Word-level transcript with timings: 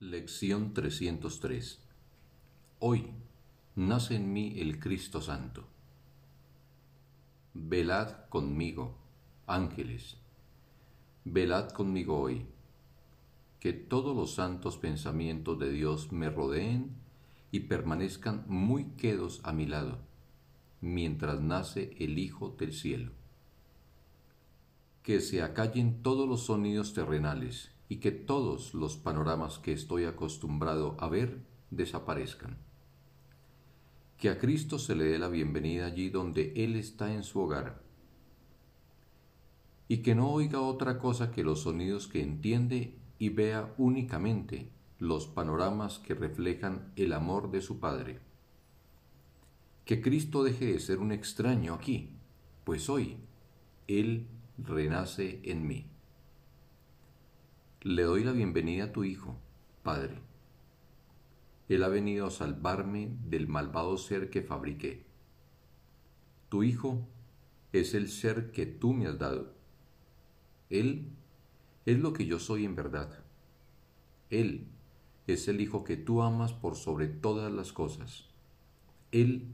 Lección 0.00 0.74
303 0.74 1.80
Hoy 2.78 3.10
nace 3.74 4.14
en 4.14 4.32
mí 4.32 4.60
el 4.60 4.78
Cristo 4.78 5.20
Santo. 5.20 5.66
Velad 7.52 8.28
conmigo, 8.28 8.96
ángeles, 9.48 10.16
velad 11.24 11.70
conmigo 11.70 12.16
hoy, 12.16 12.46
que 13.58 13.72
todos 13.72 14.14
los 14.14 14.34
santos 14.34 14.78
pensamientos 14.78 15.58
de 15.58 15.72
Dios 15.72 16.12
me 16.12 16.30
rodeen 16.30 16.94
y 17.50 17.60
permanezcan 17.66 18.44
muy 18.46 18.84
quedos 18.90 19.40
a 19.42 19.52
mi 19.52 19.66
lado, 19.66 19.98
mientras 20.80 21.40
nace 21.40 21.96
el 21.98 22.20
Hijo 22.20 22.50
del 22.50 22.72
cielo. 22.72 23.10
Que 25.02 25.20
se 25.20 25.42
acallen 25.42 26.04
todos 26.04 26.28
los 26.28 26.44
sonidos 26.44 26.94
terrenales 26.94 27.72
y 27.88 27.96
que 27.96 28.10
todos 28.12 28.74
los 28.74 28.96
panoramas 28.96 29.58
que 29.58 29.72
estoy 29.72 30.04
acostumbrado 30.04 30.96
a 30.98 31.08
ver 31.08 31.40
desaparezcan. 31.70 32.58
Que 34.18 34.28
a 34.28 34.38
Cristo 34.38 34.78
se 34.78 34.94
le 34.94 35.04
dé 35.04 35.18
la 35.18 35.28
bienvenida 35.28 35.86
allí 35.86 36.10
donde 36.10 36.52
Él 36.56 36.76
está 36.76 37.14
en 37.14 37.22
su 37.22 37.40
hogar. 37.40 37.82
Y 39.86 39.98
que 39.98 40.14
no 40.14 40.30
oiga 40.30 40.60
otra 40.60 40.98
cosa 40.98 41.30
que 41.30 41.44
los 41.44 41.62
sonidos 41.62 42.08
que 42.08 42.20
entiende 42.20 42.98
y 43.18 43.30
vea 43.30 43.74
únicamente 43.78 44.70
los 44.98 45.26
panoramas 45.26 45.98
que 45.98 46.14
reflejan 46.14 46.92
el 46.96 47.12
amor 47.12 47.50
de 47.50 47.62
su 47.62 47.78
Padre. 47.78 48.18
Que 49.84 50.02
Cristo 50.02 50.42
deje 50.42 50.66
de 50.66 50.80
ser 50.80 50.98
un 50.98 51.12
extraño 51.12 51.72
aquí, 51.72 52.10
pues 52.64 52.90
hoy 52.90 53.16
Él 53.86 54.26
renace 54.58 55.40
en 55.44 55.66
mí. 55.66 55.86
Le 57.82 58.02
doy 58.02 58.24
la 58.24 58.32
bienvenida 58.32 58.86
a 58.86 58.92
tu 58.92 59.04
Hijo, 59.04 59.36
Padre. 59.84 60.18
Él 61.68 61.84
ha 61.84 61.88
venido 61.88 62.26
a 62.26 62.30
salvarme 62.32 63.16
del 63.28 63.46
malvado 63.46 63.96
ser 63.98 64.30
que 64.30 64.42
fabriqué. 64.42 65.04
Tu 66.48 66.64
Hijo 66.64 67.06
es 67.72 67.94
el 67.94 68.08
ser 68.08 68.50
que 68.50 68.66
tú 68.66 68.94
me 68.94 69.06
has 69.06 69.16
dado. 69.20 69.54
Él 70.70 71.06
es 71.86 72.00
lo 72.00 72.12
que 72.12 72.26
yo 72.26 72.40
soy 72.40 72.64
en 72.64 72.74
verdad. 72.74 73.22
Él 74.28 74.66
es 75.28 75.46
el 75.46 75.60
Hijo 75.60 75.84
que 75.84 75.96
tú 75.96 76.22
amas 76.22 76.52
por 76.52 76.74
sobre 76.74 77.06
todas 77.06 77.52
las 77.52 77.72
cosas. 77.72 78.24
Él 79.12 79.46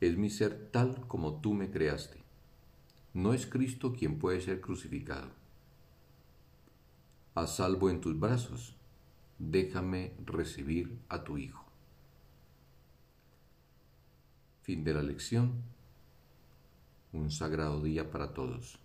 es 0.00 0.16
mi 0.16 0.30
ser 0.30 0.70
tal 0.70 1.08
como 1.08 1.40
tú 1.40 1.54
me 1.54 1.72
creaste. 1.72 2.22
No 3.14 3.32
es 3.32 3.48
Cristo 3.48 3.94
quien 3.94 4.20
puede 4.20 4.40
ser 4.40 4.60
crucificado 4.60 5.47
a 7.40 7.46
salvo 7.46 7.90
en 7.90 8.00
tus 8.00 8.18
brazos, 8.18 8.74
déjame 9.38 10.12
recibir 10.24 10.98
a 11.08 11.22
tu 11.22 11.38
Hijo. 11.38 11.64
Fin 14.62 14.84
de 14.84 14.94
la 14.94 15.02
lección. 15.02 15.62
Un 17.12 17.30
sagrado 17.30 17.82
día 17.82 18.10
para 18.10 18.34
todos. 18.34 18.78